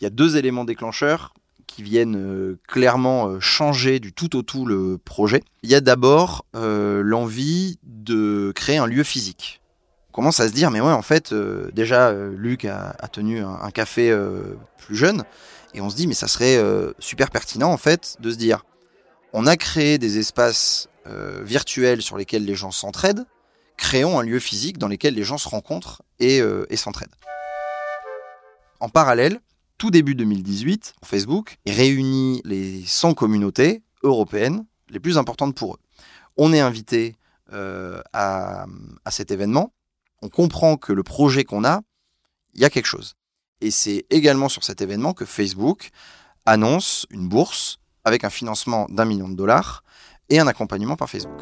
Il 0.01 0.05
y 0.05 0.07
a 0.07 0.09
deux 0.09 0.37
éléments 0.37 0.65
déclencheurs 0.65 1.35
qui 1.67 1.83
viennent 1.83 2.57
clairement 2.67 3.39
changer 3.39 3.99
du 3.99 4.11
tout 4.11 4.35
au 4.35 4.41
tout 4.41 4.65
le 4.65 4.97
projet. 4.97 5.43
Il 5.61 5.69
y 5.69 5.75
a 5.75 5.81
d'abord 5.81 6.45
l'envie 6.53 7.77
de 8.05 8.53
créer 8.55 8.77
un 8.77 8.87
lieu 8.87 9.03
physique 9.03 9.61
commence 10.15 10.39
à 10.39 10.47
se 10.47 10.53
dire, 10.53 10.71
mais 10.71 10.79
ouais, 10.79 10.93
en 10.93 11.01
fait, 11.01 11.33
euh, 11.33 11.69
déjà, 11.73 12.07
euh, 12.07 12.33
Luc 12.37 12.63
a, 12.63 12.95
tenu 13.11 13.41
un, 13.41 13.69
café 13.69 14.09
euh, 14.09 14.55
plus 14.77 14.95
jeune, 14.95 15.25
et 15.73 15.81
on 15.81 15.89
se 15.89 15.97
dit, 15.97 16.07
mais 16.07 16.13
ça 16.13 16.29
serait 16.29 16.57
super 16.99 17.29
pertinent, 17.31 17.69
en 17.69 17.77
fait, 17.77 18.15
de 18.21 18.31
se 18.31 18.37
dire, 18.37 18.63
on 19.33 19.45
a 19.45 19.57
créé 19.57 19.97
des 19.97 20.17
espaces 20.17 20.87
virtuels 21.43 22.01
sur 22.01 22.17
lesquels 22.17 22.45
les 22.45 22.55
gens 22.55 22.71
s'entraident, 22.71 23.25
créons 23.75 24.17
un 24.17 24.23
lieu 24.23 24.39
physique 24.39 24.77
dans 24.77 24.87
lequel 24.87 25.15
les 25.15 25.23
gens 25.23 25.37
se 25.37 25.49
rencontrent 25.49 26.01
et, 26.19 26.37
et 26.69 26.77
s'entraident. 26.77 27.13
En 28.79 28.87
parallèle, 28.87 29.41
tout 29.77 29.91
début 29.91 30.15
2018, 30.15 30.95
Facebook 31.03 31.57
réunit 31.67 32.41
les 32.45 32.85
100 32.85 33.15
communautés 33.15 33.83
européennes 34.01 34.63
les 34.89 35.01
plus 35.01 35.17
importantes 35.17 35.55
pour 35.55 35.73
eux. 35.73 35.79
On 36.37 36.53
est 36.53 36.61
invité 36.61 37.17
à, 37.51 38.65
à, 39.05 39.11
cet 39.11 39.31
événement 39.31 39.71
on 40.21 40.29
comprend 40.29 40.77
que 40.77 40.93
le 40.93 41.03
projet 41.03 41.43
qu'on 41.43 41.63
a, 41.63 41.81
il 42.53 42.61
y 42.61 42.65
a 42.65 42.69
quelque 42.69 42.87
chose. 42.87 43.15
Et 43.61 43.71
c'est 43.71 44.05
également 44.09 44.49
sur 44.49 44.63
cet 44.63 44.81
événement 44.81 45.13
que 45.13 45.25
Facebook 45.25 45.89
annonce 46.45 47.05
une 47.11 47.27
bourse 47.27 47.77
avec 48.03 48.23
un 48.23 48.29
financement 48.29 48.87
d'un 48.89 49.05
million 49.05 49.29
de 49.29 49.35
dollars 49.35 49.83
et 50.29 50.39
un 50.39 50.47
accompagnement 50.47 50.95
par 50.95 51.09
Facebook. 51.09 51.41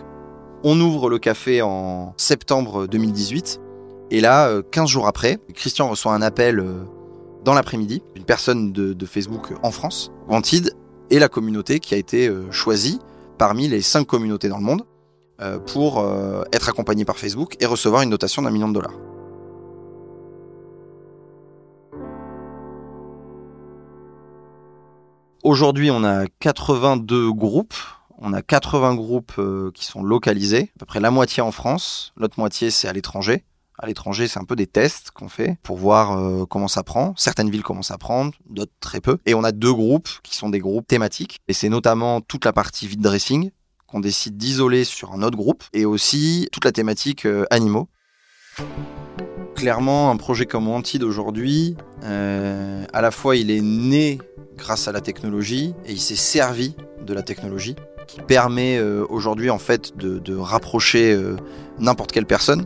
On 0.63 0.79
ouvre 0.79 1.09
le 1.09 1.19
café 1.19 1.61
en 1.61 2.13
septembre 2.17 2.87
2018 2.87 3.59
et 4.11 4.21
là, 4.21 4.61
15 4.71 4.83
euh, 4.83 4.87
jours 4.87 5.07
après, 5.07 5.39
Christian 5.53 5.89
reçoit 5.89 6.13
un 6.13 6.21
appel 6.21 6.59
euh, 6.59 6.83
dans 7.43 7.53
l'après-midi 7.53 8.01
d'une 8.15 8.25
personne 8.25 8.71
de, 8.71 9.05
Facebook 9.05 9.53
en 9.63 9.71
France, 9.71 10.11
Wanted, 10.27 10.75
et 11.09 11.19
la 11.19 11.29
communauté 11.29 11.79
qui 11.79 11.93
a 11.93 11.97
été 11.97 12.27
euh, 12.27 12.49
choisie 12.51 12.99
parmi 13.37 13.67
les 13.67 13.81
cinq 13.81 14.05
communautés 14.05 14.49
dans 14.49 14.57
le 14.57 14.63
monde 14.63 14.83
euh, 14.83 14.92
pour 15.67 15.99
euh, 15.99 16.43
être 16.53 16.69
accompagné 16.69 17.05
par 17.05 17.17
Facebook 17.17 17.57
et 17.59 17.65
recevoir 17.65 18.01
une 18.01 18.09
notation 18.09 18.41
d'un 18.41 18.51
million 18.51 18.69
de 18.69 18.73
dollars. 18.73 18.93
Aujourd'hui, 25.43 25.91
on 25.91 26.03
a 26.03 26.25
82 26.39 27.33
groupes. 27.33 27.75
On 28.17 28.31
a 28.31 28.41
80 28.41 28.95
groupes 28.95 29.33
euh, 29.37 29.71
qui 29.73 29.83
sont 29.85 30.01
localisés, 30.01 30.71
à 30.75 30.79
peu 30.79 30.85
près 30.85 31.01
la 31.01 31.11
moitié 31.11 31.43
en 31.43 31.51
France, 31.51 32.13
l'autre 32.15 32.39
moitié 32.39 32.71
c'est 32.71 32.87
à 32.87 32.93
l'étranger. 32.93 33.43
À 33.77 33.87
l'étranger, 33.87 34.27
c'est 34.29 34.39
un 34.39 34.45
peu 34.45 34.55
des 34.55 34.67
tests 34.67 35.11
qu'on 35.11 35.27
fait 35.27 35.57
pour 35.63 35.77
voir 35.77 36.47
comment 36.47 36.67
ça 36.67 36.83
prend. 36.83 37.15
Certaines 37.17 37.49
villes 37.49 37.63
commencent 37.63 37.91
à 37.91 37.97
prendre, 37.97 38.31
d'autres 38.47 38.71
très 38.79 39.01
peu. 39.01 39.17
Et 39.25 39.33
on 39.33 39.43
a 39.43 39.51
deux 39.51 39.73
groupes 39.73 40.09
qui 40.21 40.37
sont 40.37 40.49
des 40.49 40.59
groupes 40.59 40.87
thématiques. 40.87 41.39
Et 41.47 41.53
c'est 41.53 41.69
notamment 41.69 42.21
toute 42.21 42.45
la 42.45 42.53
partie 42.53 42.87
vide 42.87 43.01
dressing, 43.01 43.49
qu'on 43.93 43.99
décide 43.99 44.37
d'isoler 44.37 44.85
sur 44.85 45.13
un 45.13 45.21
autre 45.21 45.37
groupe, 45.37 45.63
et 45.71 45.85
aussi 45.85 46.49
toute 46.51 46.65
la 46.65 46.71
thématique 46.71 47.27
euh, 47.27 47.45
animaux. 47.51 47.87
Clairement, 49.55 50.09
un 50.09 50.17
projet 50.17 50.47
comme 50.47 50.67
Wanted 50.67 51.03
aujourd'hui, 51.03 51.77
euh, 52.03 52.83
à 52.91 53.01
la 53.01 53.11
fois 53.11 53.35
il 53.35 53.51
est 53.51 53.61
né 53.61 54.17
grâce 54.57 54.87
à 54.87 54.91
la 54.91 54.99
technologie 54.99 55.75
et 55.85 55.91
il 55.91 55.99
s'est 55.99 56.15
servi 56.15 56.75
de 57.05 57.13
la 57.13 57.21
technologie 57.21 57.75
qui 58.07 58.19
permet 58.19 58.77
euh, 58.77 59.05
aujourd'hui 59.09 59.51
en 59.51 59.59
fait 59.59 59.95
de, 59.95 60.35
rapprocher 60.35 61.15
n'importe 61.79 62.11
quelle 62.11 62.25
personne 62.25 62.65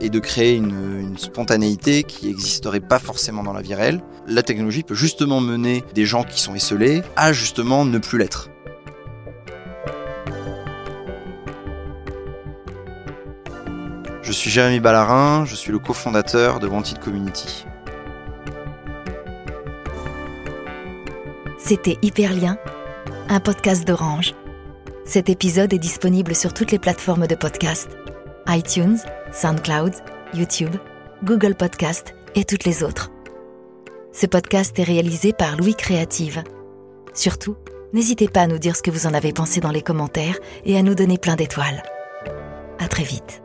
et 0.00 0.10
de 0.10 0.18
créer 0.20 0.54
une, 0.54 1.00
une 1.00 1.18
spontanéité 1.18 2.04
qui 2.04 2.28
n'existerait 2.28 2.78
pas 2.78 3.00
forcément 3.00 3.42
dans 3.42 3.52
la 3.52 3.62
vie 3.62 3.74
réelle. 3.74 4.00
La 4.28 4.44
technologie 4.44 4.84
peut 4.84 4.94
justement 4.94 5.40
mener 5.40 5.82
des 5.94 6.06
gens 6.06 6.22
qui 6.22 6.40
sont 6.40 6.54
esselés 6.54 7.02
à 7.16 7.32
justement 7.32 7.84
ne 7.84 7.98
plus 7.98 8.18
l'être. 8.18 8.48
Je 14.28 14.34
suis 14.34 14.50
Jérémy 14.50 14.78
Ballarin, 14.78 15.46
je 15.46 15.54
suis 15.54 15.72
le 15.72 15.78
cofondateur 15.78 16.60
de 16.60 16.68
Wanted 16.68 16.98
Community. 16.98 17.64
C'était 21.56 21.96
Hyperlien, 22.02 22.58
un 23.30 23.40
podcast 23.40 23.88
d'Orange. 23.88 24.34
Cet 25.06 25.30
épisode 25.30 25.72
est 25.72 25.78
disponible 25.78 26.34
sur 26.34 26.52
toutes 26.52 26.72
les 26.72 26.78
plateformes 26.78 27.26
de 27.26 27.34
podcast 27.34 27.88
iTunes, 28.48 28.98
SoundCloud, 29.32 29.94
YouTube, 30.34 30.76
Google 31.24 31.54
Podcast 31.54 32.14
et 32.34 32.44
toutes 32.44 32.66
les 32.66 32.82
autres. 32.82 33.10
Ce 34.12 34.26
podcast 34.26 34.78
est 34.78 34.84
réalisé 34.84 35.32
par 35.32 35.56
Louis 35.56 35.74
Créative. 35.74 36.42
Surtout, 37.14 37.56
n'hésitez 37.94 38.28
pas 38.28 38.42
à 38.42 38.46
nous 38.46 38.58
dire 38.58 38.76
ce 38.76 38.82
que 38.82 38.90
vous 38.90 39.06
en 39.06 39.14
avez 39.14 39.32
pensé 39.32 39.60
dans 39.60 39.72
les 39.72 39.80
commentaires 39.80 40.38
et 40.66 40.76
à 40.76 40.82
nous 40.82 40.94
donner 40.94 41.16
plein 41.16 41.34
d'étoiles. 41.34 41.82
À 42.78 42.88
très 42.88 43.04
vite. 43.04 43.40